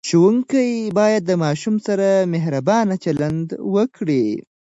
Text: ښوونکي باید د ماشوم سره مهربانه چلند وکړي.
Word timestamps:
ښوونکي 0.09 0.67
باید 0.99 1.21
د 1.25 1.31
ماشوم 1.43 1.75
سره 1.87 2.07
مهربانه 2.33 2.95
چلند 3.05 3.47
وکړي. 3.75 4.27